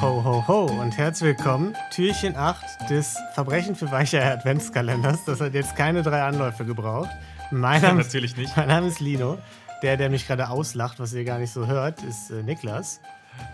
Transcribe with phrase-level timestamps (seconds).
[0.00, 1.74] Ho, ho, ho und herzlich willkommen.
[1.90, 5.24] Türchen 8 des Verbrechen für weiche Adventskalenders.
[5.24, 7.10] Das hat jetzt keine drei Anläufe gebraucht.
[7.50, 8.56] Mein Name, Natürlich nicht.
[8.56, 9.38] Mein Name ist Lino.
[9.82, 13.00] Der, der mich gerade auslacht, was ihr gar nicht so hört, ist äh, Niklas.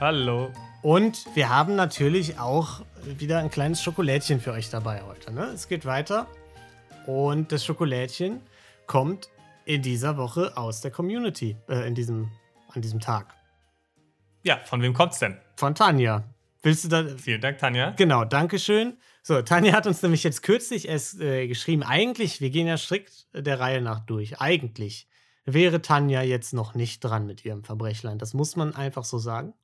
[0.01, 0.51] Hallo.
[0.83, 5.33] Und wir haben natürlich auch wieder ein kleines Schokolädchen für euch dabei heute.
[5.33, 5.45] Ne?
[5.45, 6.27] Es geht weiter.
[7.07, 8.43] Und das Schokolädchen
[8.87, 9.31] kommt
[9.65, 12.31] in dieser Woche aus der Community, äh, in diesem,
[12.69, 13.33] an diesem Tag.
[14.43, 15.39] Ja, von wem kommt's denn?
[15.57, 16.23] Von Tanja.
[16.65, 17.07] Willst du da.
[17.17, 17.91] Vielen Dank, Tanja.
[17.91, 18.97] Genau, Dankeschön.
[19.23, 21.83] So, Tanja hat uns nämlich jetzt kürzlich erst äh, geschrieben.
[21.83, 24.41] Eigentlich, wir gehen ja strikt der Reihe nach durch.
[24.41, 25.09] Eigentlich
[25.45, 28.19] wäre Tanja jetzt noch nicht dran mit ihrem Verbrechlein.
[28.19, 29.55] Das muss man einfach so sagen.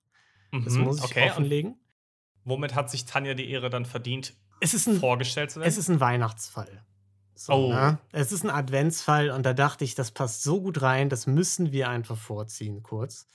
[0.52, 1.76] Das Mhm, muss ich okay, offenlegen.
[2.44, 5.68] Womit hat sich Tanja die Ehre dann verdient, Es ist ein, vorgestellt zu werden?
[5.68, 6.84] es ist ein Weihnachtsfall.
[7.34, 7.72] So, Oh.
[7.72, 7.98] ne?
[8.12, 11.72] Es ist ein Adventsfall und da dachte ich, das passt so gut rein, das müssen
[11.72, 13.26] wir einfach vorziehen, kurz.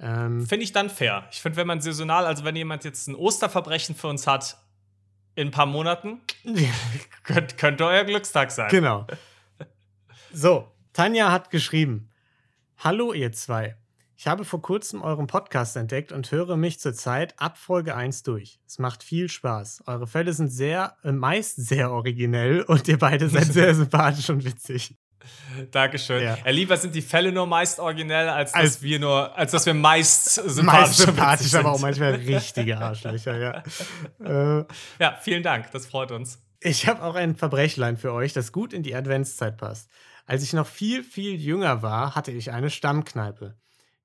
[0.00, 1.28] Ähm, Finde ich dann fair.
[1.30, 4.56] Ich finde, wenn man saisonal, also wenn jemand jetzt ein Osterverbrechen für uns hat,
[5.34, 6.20] in ein paar Monaten,
[7.24, 8.70] könnt, könnte euer Glückstag sein.
[8.70, 9.06] Genau.
[10.32, 12.08] So, Tanja hat geschrieben:
[12.78, 13.76] Hallo, ihr zwei.
[14.16, 18.60] Ich habe vor kurzem euren Podcast entdeckt und höre mich zurzeit ab Folge 1 durch.
[18.66, 19.84] Es macht viel Spaß.
[19.86, 24.44] Eure Fälle sind sehr, äh, meist sehr originell und ihr beide seid sehr sympathisch und
[24.44, 24.94] witzig.
[25.70, 26.22] Dankeschön.
[26.22, 26.36] Ja.
[26.44, 26.50] Ja.
[26.50, 29.74] lieber sind die Fälle nur meist originell, als, Als- dass wir nur, als dass wir
[29.74, 31.82] meist sympathisch, Meist und sympathisch, aber auch sind.
[31.82, 34.58] manchmal richtige Arschlöcher, ja.
[34.60, 34.64] äh,
[34.98, 35.70] Ja, vielen Dank.
[35.72, 36.38] Das freut uns.
[36.60, 39.88] Ich habe auch ein Verbrechlein für euch, das gut in die Adventszeit passt.
[40.26, 43.56] Als ich noch viel, viel jünger war, hatte ich eine Stammkneipe.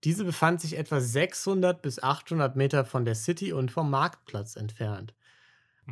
[0.03, 5.13] Diese befand sich etwa 600 bis 800 Meter von der City und vom Marktplatz entfernt.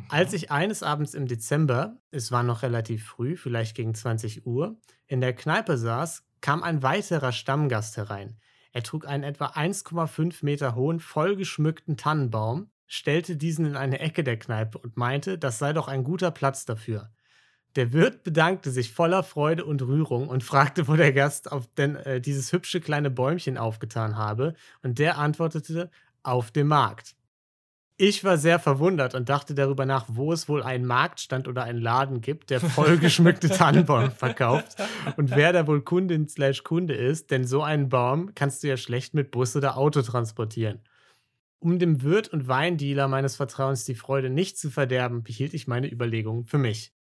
[0.08, 4.76] Als ich eines Abends im Dezember, es war noch relativ früh, vielleicht gegen 20 Uhr,
[5.06, 8.36] in der Kneipe saß, kam ein weiterer Stammgast herein.
[8.72, 14.38] Er trug einen etwa 1,5 Meter hohen, vollgeschmückten Tannenbaum, stellte diesen in eine Ecke der
[14.38, 17.10] Kneipe und meinte, das sei doch ein guter Platz dafür.
[17.76, 21.96] Der Wirt bedankte sich voller Freude und Rührung und fragte, wo der Gast auf denn
[21.96, 25.90] äh, dieses hübsche kleine Bäumchen aufgetan habe, und der antwortete,
[26.22, 27.16] auf dem Markt.
[27.96, 31.80] Ich war sehr verwundert und dachte darüber nach, wo es wohl einen Marktstand oder einen
[31.80, 34.82] Laden gibt, der vollgeschmückte Tannenbaum verkauft
[35.16, 38.76] und wer da wohl Kundin slash Kunde ist, denn so einen Baum kannst du ja
[38.76, 40.80] schlecht mit Bus oder Auto transportieren.
[41.60, 45.90] Um dem Wirt und Weindealer meines Vertrauens die Freude nicht zu verderben, behielt ich meine
[45.90, 46.92] Überlegungen für mich.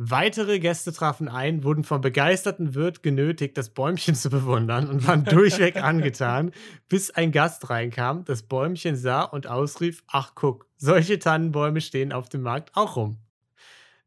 [0.00, 5.24] Weitere Gäste trafen ein, wurden vom begeisterten Wirt genötigt, das Bäumchen zu bewundern und waren
[5.24, 6.52] durchweg angetan,
[6.88, 12.28] bis ein Gast reinkam, das Bäumchen sah und ausrief: Ach, guck, solche Tannenbäume stehen auf
[12.28, 13.18] dem Markt auch rum.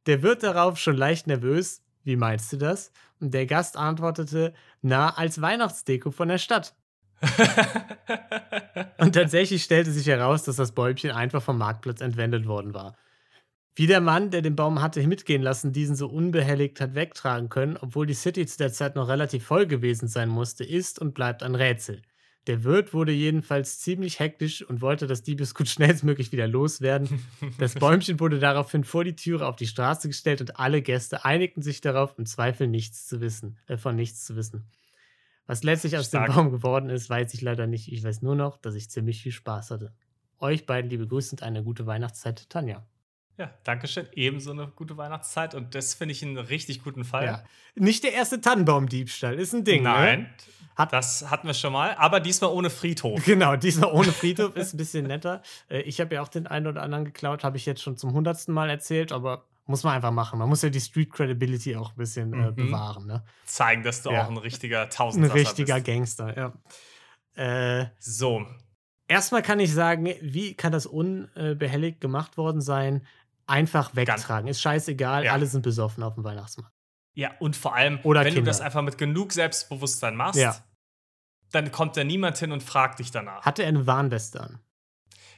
[0.06, 2.94] Der Wirt darauf schon leicht nervös: Wie meinst du das?
[3.20, 6.74] Und der Gast antwortete: Na, als Weihnachtsdeko von der Stadt.
[8.98, 12.96] Und tatsächlich stellte sich heraus, dass das Bäumchen einfach vom Marktplatz entwendet worden war.
[13.74, 17.78] Wie der Mann, der den Baum hatte mitgehen lassen, diesen so unbehelligt hat wegtragen können,
[17.78, 21.42] obwohl die City zu der Zeit noch relativ voll gewesen sein musste, ist und bleibt
[21.42, 22.02] ein Rätsel.
[22.48, 27.24] Der Wirt wurde jedenfalls ziemlich hektisch und wollte das Diebesgut schnellstmöglich wieder loswerden.
[27.60, 31.62] Das Bäumchen wurde daraufhin vor die Türe auf die Straße gestellt und alle Gäste einigten
[31.62, 34.66] sich darauf, im Zweifel nichts zu wissen, äh, von nichts zu wissen.
[35.46, 36.30] Was letztlich aus Stark.
[36.30, 37.92] dem Baum geworden ist, weiß ich leider nicht.
[37.92, 39.94] Ich weiß nur noch, dass ich ziemlich viel Spaß hatte.
[40.40, 42.86] Euch beiden liebe Grüße und eine gute Weihnachtszeit, Tanja.
[43.38, 44.08] Ja, Dankeschön.
[44.14, 47.26] Ebenso eine gute Weihnachtszeit und das finde ich einen richtig guten Fall.
[47.26, 47.44] Ja.
[47.76, 49.84] Nicht der erste Tannenbaumdiebstahl, ist ein Ding.
[49.84, 50.30] Nein, Ne?
[50.76, 53.24] Hat- das hatten wir schon mal, aber diesmal ohne Friedhof.
[53.26, 55.42] Genau, diesmal ohne Friedhof ist ein bisschen netter.
[55.70, 58.14] Äh, Ich habe ja auch den einen oder anderen geklaut, habe ich jetzt schon zum
[58.14, 60.40] hundertsten Mal erzählt, aber muss man einfach machen.
[60.40, 62.56] Man muss ja die Street Credibility auch ein bisschen äh, Mhm.
[62.56, 63.06] bewahren.
[63.06, 63.24] Ne?
[63.46, 64.26] Zeigen, dass du Ja.
[64.26, 65.86] auch ein richtiger Ein Tausendsasser richtiger bist.
[65.86, 66.54] Gangster, ja.
[67.82, 68.46] Äh, So,
[69.08, 73.06] erstmal kann ich sagen, wie kann das unbehelligt gemacht worden sein?
[73.52, 74.48] Einfach wegtragen.
[74.48, 75.34] Ist scheißegal, Ja.
[75.34, 76.74] alle sind besoffen auf dem Weihnachtsmarkt.
[77.14, 78.42] ja, und vor allem, Oder wenn Kinder.
[78.42, 80.56] du das einfach mit genug Selbstbewusstsein machst, Ja.
[81.52, 83.44] dann kommt da niemand hin und fragt dich danach.
[83.46, 84.60] Hatte er eine Warnweste an?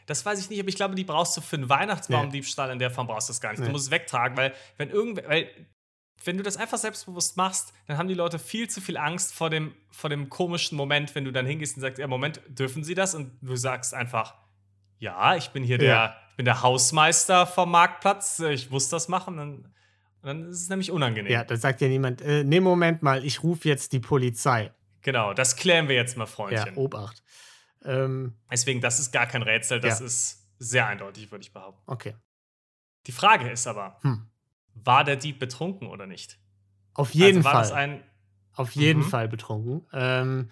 [0.05, 2.91] Das weiß ich nicht, aber ich glaube, die brauchst du für einen Weihnachtsbaumdiebstahl in der
[2.91, 3.59] Form brauchst du das gar nicht.
[3.61, 3.67] Nee.
[3.67, 5.49] Du musst es wegtragen, weil wenn irgendwer, weil
[6.25, 9.49] wenn du das einfach selbstbewusst machst, dann haben die Leute viel zu viel Angst vor
[9.49, 12.95] dem, vor dem komischen Moment, wenn du dann hingehst und sagst, ja, Moment, dürfen sie
[12.95, 13.15] das?
[13.15, 14.35] Und du sagst einfach,
[15.03, 16.15] ja, ich bin hier der, Ja.
[16.29, 19.37] ich bin der Hausmeister vom Marktplatz, ich muss das machen.
[19.37, 19.73] Dann,
[20.21, 21.31] dann ist es nämlich unangenehm.
[21.31, 24.71] Ja, da sagt ja niemand, äh, nee, Moment mal, ich rufe jetzt die Polizei.
[25.01, 26.75] Genau, das klären wir jetzt mal, Ja, Freundchen.
[26.77, 27.21] Obacht.
[27.83, 30.05] Ähm, Deswegen, das ist gar kein Rätsel, das Ja.
[30.05, 31.83] ist sehr eindeutig, würde ich behaupten.
[31.91, 32.15] okay.
[33.05, 34.27] Die Frage ist aber, Hm.
[34.75, 36.39] war der Dieb betrunken oder nicht?
[36.93, 37.61] Auf jeden also war Fall.
[37.63, 38.03] das ein
[38.55, 39.09] Auf jeden Mhm.
[39.09, 39.85] Fall betrunken.
[39.91, 40.51] Ähm,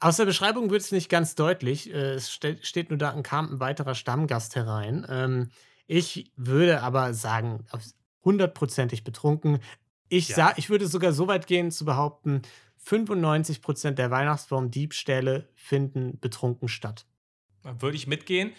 [0.00, 1.92] Aus der Beschreibung wird es nicht ganz deutlich.
[1.92, 5.06] Äh, es ste steht nur da, kam ein weiterer Stammgast herein.
[5.08, 5.50] Ähm,
[5.86, 7.64] ich würde aber sagen,
[8.24, 9.58] hundertprozentig betrunken.
[10.08, 10.52] Ich, Ja.
[10.56, 12.42] ich würde sogar so weit gehen zu behaupten,
[12.84, 17.06] 95% der Weihnachtsbaum-Diebstähle finden betrunken statt.
[17.62, 18.52] Würde ich mitgehen.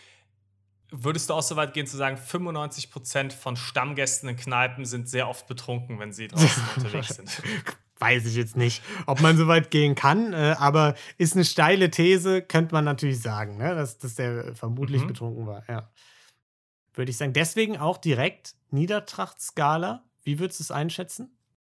[0.92, 5.30] Würdest du auch so weit gehen zu sagen, 95% von Stammgästen in Kneipen sind sehr
[5.30, 7.42] oft betrunken, wenn sie draußen unterwegs sind?
[8.00, 11.92] Weiß ich jetzt nicht, ob man so weit gehen kann, äh, aber ist eine steile
[11.92, 13.76] These, könnte man natürlich sagen, ne?
[13.76, 15.08] dass, dass der vermutlich Mhm.
[15.08, 15.64] betrunken war.
[15.68, 15.90] Ja.
[16.94, 17.34] Würde ich sagen.
[17.34, 20.04] Deswegen auch direkt Niedertrachtskala.
[20.24, 21.32] Wie würdest du es einschätzen?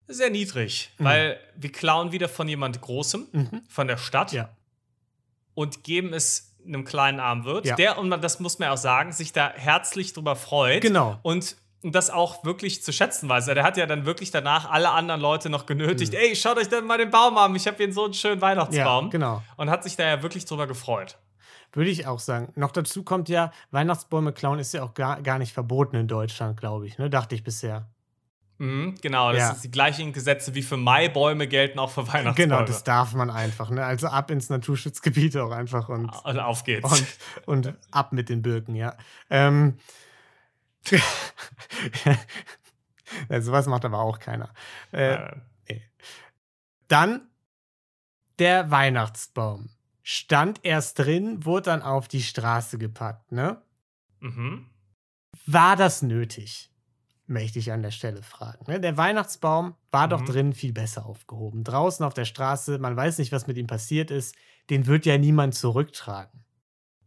[0.08, 1.04] Sehr niedrig, Mhm.
[1.04, 3.62] weil wir klauen wieder von jemand Großem, Mhm.
[3.68, 4.50] von der Stadt Ja.
[5.54, 7.74] und geben es einem kleinen armen Wirt, Ja.
[7.76, 10.82] der, und das muss man auch sagen, sich da herzlich drüber freut.
[10.82, 11.18] Genau.
[11.22, 13.46] Und das auch wirklich zu schätzen weiß.
[13.46, 16.86] Der hat ja dann wirklich danach alle anderen Leute noch genötigt, ey, schaut euch dann
[16.86, 18.40] mal den Baum an, ich habe hier so einen schönen Mhm.
[18.42, 19.10] Ja, Weihnachtsbaum.
[19.10, 19.42] genau.
[19.56, 21.18] Und hat sich da ja wirklich drüber gefreut.
[21.72, 22.52] Würde ich auch sagen.
[22.54, 26.60] Noch dazu kommt ja, Weihnachtsbäume klauen ist ja auch gar, gar nicht verboten in Deutschland,
[26.60, 26.98] glaube ich.
[26.98, 27.08] Ne?
[27.08, 27.88] Dachte ich bisher.
[28.58, 29.50] Mhm, genau, das Ja.
[29.52, 32.34] ist die gleichen Gesetze wie für Maibäume gelten auch für Weihnachtsbäume.
[32.34, 33.70] Genau, das darf man einfach.
[33.70, 33.84] Ne?
[33.84, 36.88] Also ab ins Naturschutzgebiet auch einfach und, Und auf geht's.
[37.46, 38.94] und, und ab mit den Birken, ja.
[39.30, 39.82] Ähm, ja,
[43.40, 44.52] sowas macht aber auch keiner.
[44.92, 45.16] Äh,
[45.66, 45.80] Äh,
[46.88, 47.28] Dann
[48.38, 49.70] der Weihnachtsbaum.
[50.02, 53.62] Stand erst drin, wurde dann auf die Straße gepackt, ne?
[54.20, 54.68] mhm.
[55.46, 56.70] War das nötig?
[57.26, 58.64] Möchte ich an der Stelle fragen.
[58.70, 58.80] Ne?
[58.80, 60.26] Der Weihnachtsbaum war doch Mhm.
[60.26, 61.62] drin viel besser aufgehoben.
[61.64, 64.34] Draußen auf der Straße, man weiß nicht, was mit ihm passiert ist.
[64.70, 66.44] Den wird ja niemand zurücktragen.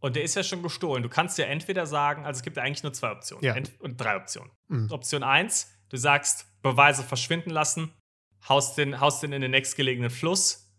[0.00, 1.02] Und der ist ja schon gestohlen.
[1.02, 3.56] Du kannst ja entweder sagen, also es gibt ja eigentlich nur zwei Optionen Ja.
[3.80, 4.50] Und drei Optionen.
[4.68, 4.90] Mhm.
[4.90, 7.92] Option 1, du sagst, Beweise verschwinden lassen,
[8.48, 10.70] haust den, haust den in den nächstgelegenen Fluss,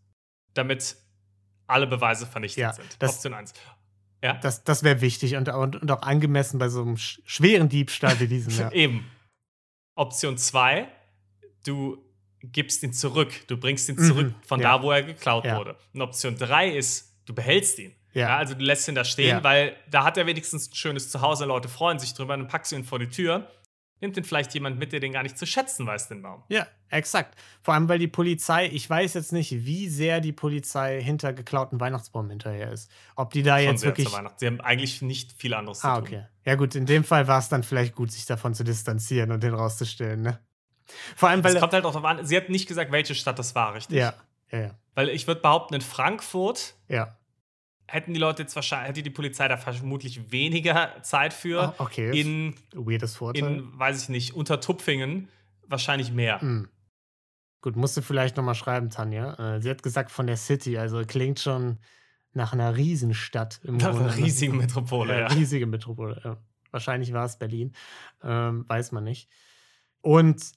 [0.54, 0.98] damit
[1.66, 2.96] alle Beweise vernichtet Ja, sind.
[3.00, 3.54] das- Option 1.
[4.24, 7.70] Ja, Das, das wäre wichtig und, und, und auch angemessen bei so einem sch schweren
[7.70, 8.52] Diebstahl wie diesem.
[8.58, 8.72] Ja.
[8.72, 9.06] eben.
[9.96, 10.88] Option 2,
[11.66, 12.04] du
[12.42, 13.48] gibst ihn zurück.
[13.48, 14.78] Du bringst ihn Mhm, zurück von ja.
[14.78, 15.78] da, wo er geklaut wurde.
[15.94, 17.96] Und Option 3 ist, du behältst ihn.
[18.18, 18.30] Ja.
[18.30, 18.38] Ja.
[18.38, 19.44] also du lässt ihn da stehen, Ja.
[19.44, 22.76] weil da hat er wenigstens ein schönes Zuhause, Leute freuen sich drüber, dann packst du
[22.76, 23.48] ihn vor die Tür,
[24.00, 26.44] nimmt den vielleicht jemand mit, der den gar nicht zu schätzen weiß, den Baum.
[26.50, 27.36] Ja, exakt.
[27.64, 31.80] Vor allem, weil die Polizei, ich weiß jetzt nicht, wie sehr die Polizei hinter geklauten
[31.80, 32.92] Weihnachtsbaum hinterher ist.
[33.16, 34.08] Ob die da Schon jetzt wirklich.
[34.38, 36.08] Sie haben eigentlich nicht viel anderes Ah, zu tun.
[36.16, 36.26] okay.
[36.46, 39.42] Ja, gut, in dem Fall war es dann vielleicht gut, sich davon zu distanzieren und
[39.44, 40.40] den rauszustellen, ne?
[41.16, 41.54] Vor allem, weil.
[41.56, 43.98] Es kommt halt auch darauf an, sie hat nicht gesagt, welche Stadt das war, richtig?
[43.98, 44.14] ja,
[44.52, 47.17] ja, ja, Weil ich würde behaupten, in Frankfurt ja.
[47.88, 51.62] Hätten die Leute jetzt wahrscheinlich, hätte die Polizei da vermutlich weniger Zeit für.
[51.64, 52.20] Ah, okay.
[52.20, 53.44] In, Weirdes Vorteil.
[53.60, 55.30] in, weiß ich nicht, unter Tupfingen
[55.68, 56.42] wahrscheinlich mehr.
[56.42, 56.68] Hm.
[57.62, 59.56] Gut, musst du vielleicht nochmal schreiben, Tanja.
[59.56, 61.80] Äh, sie hat gesagt von der City, also klingt schon
[62.34, 64.12] nach einer Riesenstadt im Nach Grunde.
[64.12, 65.28] einer riesigen Metropole, Ja, ja.
[65.28, 66.22] riesige Metropole.
[66.24, 66.38] Ja.
[66.72, 67.74] Wahrscheinlich war es Berlin.
[68.22, 69.30] Ähm, weiß man nicht.
[70.02, 70.52] Und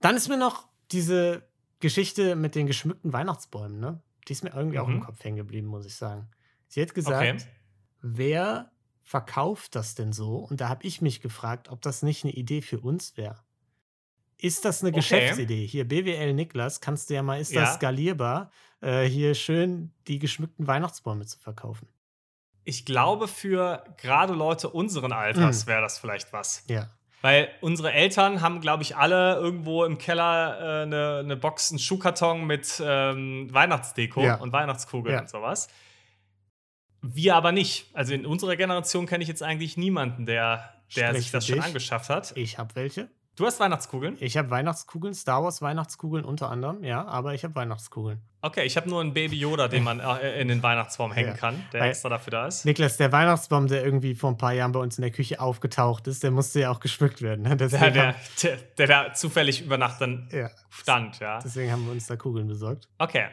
[0.00, 1.48] dann ist mir noch diese
[1.78, 4.02] Geschichte mit den geschmückten Weihnachtsbäumen, ne?
[4.28, 5.00] Die ist mir irgendwie auch im Mhm.
[5.00, 6.28] Kopf hängen geblieben, muss ich sagen.
[6.70, 7.44] Sie hat gesagt, Okay.
[8.00, 8.70] wer
[9.02, 10.36] verkauft das denn so?
[10.36, 13.42] Und da habe ich mich gefragt, ob das nicht eine Idee für uns wäre.
[14.38, 15.00] Ist das eine Okay.
[15.00, 15.66] Geschäftsidee?
[15.66, 17.74] Hier, BWL Niklas, kannst du ja mal, ist das Ja.
[17.74, 18.50] skalierbar,
[18.80, 21.88] äh, hier schön die geschmückten Weihnachtsbäume zu verkaufen?
[22.64, 26.64] Ich glaube, für gerade Leute unseren Alters wäre das vielleicht was.
[26.68, 26.88] Ja.
[27.20, 31.78] Weil unsere Eltern haben, glaube ich, alle irgendwo im Keller äh, eine, eine Box, einen
[31.80, 34.36] Schuhkarton mit ähm, Weihnachtsdeko Ja.
[34.36, 35.20] und Weihnachtskugeln Ja.
[35.22, 35.68] und sowas.
[37.02, 37.86] Wir aber nicht.
[37.94, 41.56] Also in unserer Generation kenne ich jetzt eigentlich niemanden, der, der Sprich sich das schon
[41.56, 41.64] dich.
[41.64, 42.32] angeschafft hat.
[42.36, 43.08] Ich habe welche.
[43.36, 44.18] Du hast Weihnachtskugeln?
[44.20, 48.20] Ich habe Weihnachtskugeln, Star Wars Weihnachtskugeln unter anderem, ja, aber ich habe Weihnachtskugeln.
[48.42, 51.36] Okay, ich habe nur einen Baby Yoda, den man äh, in den Weihnachtsbaum hängen Ja.
[51.36, 52.66] kann, der Weil- extra dafür da ist.
[52.66, 56.06] Niklas, der Weihnachtsbaum, der irgendwie vor ein paar Jahren bei uns in der Küche aufgetaucht
[56.06, 57.42] ist, der musste ja auch geschmückt werden.
[57.42, 57.56] Ne?
[57.56, 58.14] Der, der,
[58.76, 61.38] der da zufällig über Nacht dann ja, stand, ja.
[61.38, 62.88] deswegen haben wir uns da Kugeln besorgt.
[62.98, 63.28] Okay,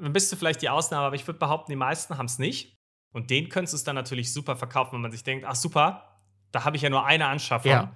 [0.00, 2.74] dann bist du vielleicht die Ausnahme, aber ich würde behaupten, die meisten haben es nicht.
[3.12, 6.04] Und den könntest du es dann natürlich super verkaufen, wenn man sich denkt, ach super,
[6.50, 7.70] da habe ich ja nur eine Anschaffung.
[7.70, 7.92] Ja.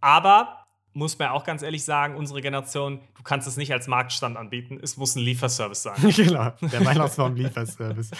[0.00, 0.60] Aber
[0.92, 4.78] muss man auch ganz ehrlich sagen, unsere Generation, du kannst es nicht als Marktstand anbieten,
[4.82, 5.96] es muss ein Lieferservice sein.
[6.16, 8.10] genau, der Weihnachtsbaum-Lieferservice.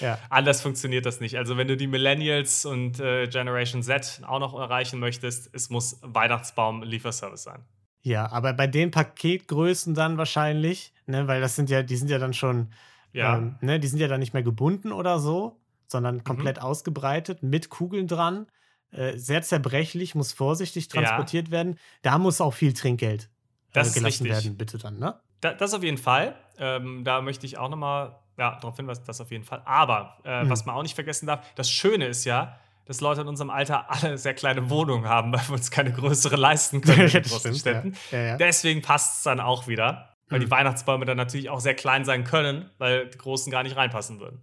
[0.00, 1.38] Ja, Anders funktioniert das nicht.
[1.38, 5.98] Also wenn du die Millennials und äh, Generation Z auch noch erreichen möchtest, es muss
[6.02, 7.64] Weihnachtsbaum-Lieferservice sein.
[8.02, 12.18] ja, aber bei den Paketgrößen dann wahrscheinlich, ne, weil das sind ja, die sind ja
[12.18, 12.68] dann schon,
[13.12, 13.36] Ja.
[13.36, 16.24] ähm, ne, die sind ja dann nicht mehr gebunden oder so, sondern Mhm.
[16.24, 18.46] komplett ausgebreitet mit Kugeln dran.
[18.90, 20.92] Äh, sehr zerbrechlich, muss vorsichtig Ja.
[21.00, 21.78] transportiert werden.
[22.02, 23.28] Da muss auch viel Trinkgeld äh,
[23.74, 25.18] Das ist gelassen werden, bitte dann, ne?
[25.40, 26.36] Da, das auf jeden Fall.
[26.58, 29.60] Ähm, da möchte ich auch noch mal Ja, darauf hinweisen, das auf jeden Fall.
[29.66, 30.50] Aber äh, Mhm.
[30.50, 33.90] was man auch nicht vergessen darf, das Schöne ist ja, dass Leute in unserem Alter
[33.90, 37.52] alle sehr kleine Wohnungen haben, weil wir uns keine größere leisten können in Ja, großen
[37.52, 37.58] ja.
[37.58, 37.94] Städten.
[38.10, 38.36] Ja, ja.
[38.38, 40.44] Deswegen passt es dann auch wieder, weil Mhm.
[40.44, 44.20] die Weihnachtsbäume dann natürlich auch sehr klein sein können, weil die großen gar nicht reinpassen
[44.20, 44.40] würden.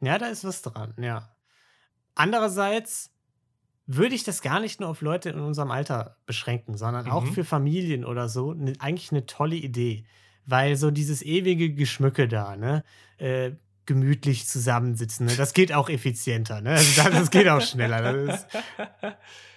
[0.00, 1.28] Ja, da ist was dran, ja.
[2.14, 3.10] Andererseits
[3.86, 7.32] würde ich das gar nicht nur auf Leute in unserem Alter beschränken, sondern auch Mhm.
[7.32, 10.04] für Familien oder so ne, eigentlich eine tolle Idee.
[10.46, 12.82] Weil so dieses ewige Geschmücke da, ne?
[13.18, 13.52] Äh,
[13.90, 15.32] gemütlich zusammensitzen, ne?
[15.36, 16.70] Das geht auch effizienter, ne?
[16.70, 18.00] Also das, geht auch schneller.
[18.24, 18.46] Das ist,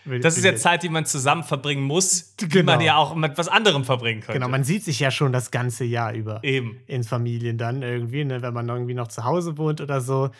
[0.21, 2.73] Das ist ja Zeit, die man zusammen verbringen muss, die Genau.
[2.73, 4.33] man ja auch mit was anderem verbringen könnte.
[4.39, 6.43] Genau, man sieht sich ja schon das ganze Jahr über.
[6.43, 6.79] Eben.
[6.87, 10.31] in Familien dann irgendwie, ne, wenn man irgendwie noch zu Hause wohnt oder so,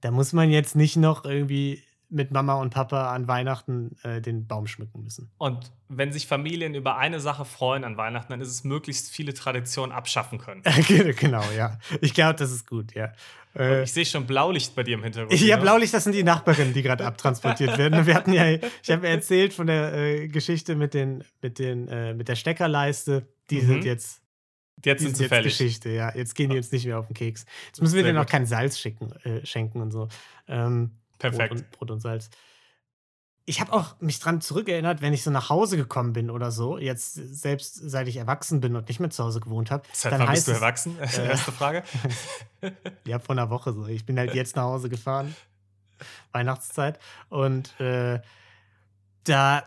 [0.00, 4.46] da muss man jetzt nicht noch irgendwie mit Mama und Papa an Weihnachten äh, den
[4.46, 5.30] Baum schmücken müssen.
[5.38, 9.34] Und wenn sich Familien über eine Sache freuen an Weihnachten, dann ist es möglichst viele
[9.34, 10.62] Traditionen abschaffen können.
[11.18, 11.78] genau, ja.
[12.00, 13.12] Ich glaube, das ist gut, ja.
[13.56, 15.38] Äh, Ich sehe schon Blaulicht bei dir im Hintergrund.
[15.40, 15.62] ja, Lino.
[15.62, 18.06] Blaulicht, das sind die Nachbarinnen, die gerade abtransportiert werden.
[18.06, 22.14] Wir hatten ja, ich habe erzählt von der äh, Geschichte mit, den, mit, den, äh,
[22.14, 23.26] mit der Steckerleiste.
[23.50, 23.66] Die Mhm.
[23.66, 24.22] sind jetzt,
[24.84, 25.56] Jetzt sind sie jetzt fällig.
[25.58, 26.14] Geschichte, ja.
[26.14, 27.46] Jetzt gehen die uns nicht mehr auf den Keks.
[27.68, 30.08] Jetzt müssen wir Sehr denen auch kein Salz schicken, äh, schenken und so.
[30.48, 31.50] Ähm, Perfekt.
[31.50, 32.30] Brot und, Brot und Salz.
[33.48, 36.78] Ich habe auch mich dran zurückerinnert, wenn ich so nach Hause gekommen bin oder so,
[36.78, 40.20] jetzt selbst seit ich erwachsen bin und nicht mehr zu Hause gewohnt habe, Seit dann
[40.22, 40.98] wann heißt bist du es, erwachsen?
[41.00, 41.84] äh, Erste Frage.
[43.06, 43.86] ja, vor einer Woche so.
[43.86, 45.36] Ich bin halt jetzt nach Hause gefahren,
[46.32, 46.98] Weihnachtszeit.
[47.28, 48.20] Und äh,
[49.24, 49.62] da,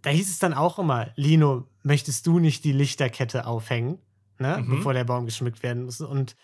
[0.00, 3.98] da hieß es dann auch immer, Lino, möchtest du nicht die Lichterkette aufhängen,
[4.38, 4.76] ne, Mhm.
[4.76, 6.00] bevor der Baum geschmückt werden muss?
[6.00, 6.36] Und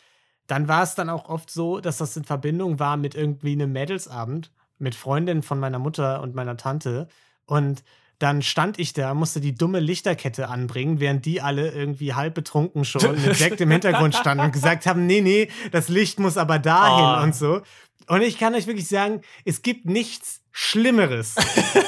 [0.46, 3.72] dann war es dann auch oft so, dass das in Verbindung war mit irgendwie einem
[3.72, 7.08] Mädelsabend mit Freundinnen von meiner Mutter und meiner Tante.
[7.46, 7.82] Und
[8.18, 12.84] dann stand ich da, musste die dumme Lichterkette anbringen, während die alle irgendwie halb betrunken
[12.84, 16.58] schon mit Sekt im Hintergrund standen und gesagt haben, nee, nee, das Licht muss aber
[16.58, 17.22] dahin Oh.
[17.24, 17.60] und so.
[18.08, 21.34] Und ich kann euch wirklich sagen, es gibt nichts Schlimmeres.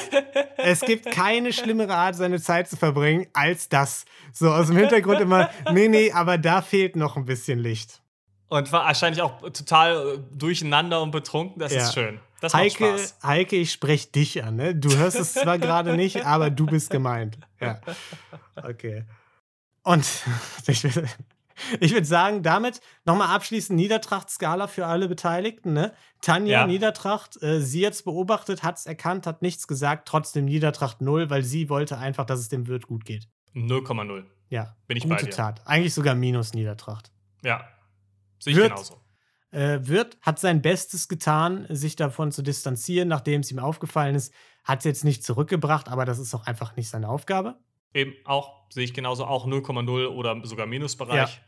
[0.59, 4.05] es gibt keine schlimmere Art, seine Zeit zu verbringen, als das.
[4.33, 8.03] So aus dem Hintergrund immer, nee, nee, aber da fehlt noch ein bisschen Licht.
[8.49, 11.59] Und war wahrscheinlich auch total äh, durcheinander und betrunken.
[11.61, 11.83] Das Ja.
[11.83, 12.19] ist schön.
[12.41, 13.19] Das macht Heike, Spaß.
[13.23, 14.57] Heike, ich spreche dich an.
[14.57, 14.75] Ne?
[14.75, 17.39] Du hörst es zwar gerade nicht, aber du bist gemeint.
[17.61, 17.81] Ja.
[18.63, 19.05] Okay.
[19.83, 20.07] Und
[20.67, 21.09] ich würde
[21.81, 25.73] ich würd sagen, damit nochmal abschließend Niedertracht-Skala für alle Beteiligten.
[25.73, 25.93] Ne?
[26.23, 26.67] Tanja Ja.
[26.67, 31.43] Niedertracht, äh, sie jetzt beobachtet, hat es erkannt, hat nichts gesagt, trotzdem Niedertracht null, weil
[31.43, 33.29] sie wollte einfach, dass es dem Wirt gut geht.
[33.55, 34.25] 0,0.
[34.51, 35.31] Ja, Bin ich gute bei dir.
[35.31, 35.61] Tat.
[35.67, 37.11] Eigentlich sogar minus Niedertracht.
[37.43, 37.67] Ja.
[38.39, 39.01] Sehe ich Wird- genauso.
[39.51, 44.33] Äh, Wirt hat sein Bestes getan, sich davon zu distanzieren, nachdem es ihm aufgefallen ist.
[44.63, 47.57] Hat es jetzt nicht zurückgebracht, aber das ist auch einfach nicht seine Aufgabe.
[47.95, 51.41] Eben auch, sehe ich genauso, auch 0,0 oder sogar Minusbereich.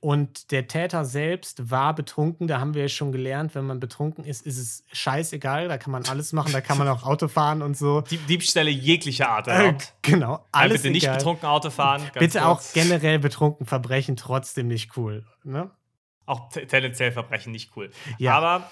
[0.00, 2.46] Und der Täter selbst war betrunken.
[2.46, 5.66] Da haben wir ja schon gelernt, wenn man betrunken ist, ist es scheißegal.
[5.68, 6.52] Da kann man alles machen.
[6.52, 8.02] Da kann man auch Auto fahren und so.
[8.02, 10.34] Dieb Diebstähle jeglicher Art Äh, genau.
[10.34, 11.16] Also Alles bitte nicht egal.
[11.18, 12.02] betrunken Auto fahren.
[12.16, 12.72] Bitte auch kurz.
[12.74, 15.24] generell betrunken Verbrechen trotzdem nicht cool.
[15.42, 15.70] Ne?
[16.28, 17.90] Auch te- tendenziell Verbrechen nicht cool.
[18.18, 18.36] Ja.
[18.36, 18.70] Aber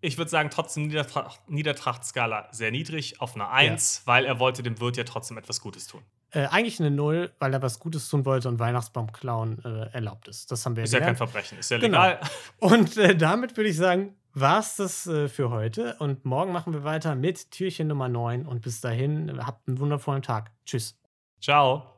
[0.00, 4.78] ich würde sagen, trotzdem Niedertracht, Niedertracht-Skala sehr niedrig auf einer 1, weil er wollte dem
[4.80, 6.02] Wirt ja trotzdem etwas Gutes tun.
[6.32, 10.28] Äh, eigentlich eine Null, weil er was Gutes tun wollte und Weihnachtsbaum klauen äh, erlaubt
[10.28, 10.50] ist.
[10.52, 11.16] Das haben wir Ist ja kein.
[11.16, 12.02] Verbrechen, ist ja Genau.
[12.02, 12.20] legal.
[12.58, 15.96] Und äh, damit würde ich sagen, war es das äh, für heute.
[16.00, 18.44] Und morgen machen wir weiter mit Türchen Nummer 9.
[18.44, 20.50] Und bis dahin, äh, habt einen wundervollen Tag.
[20.66, 20.98] Tschüss.
[21.40, 21.95] Ciao.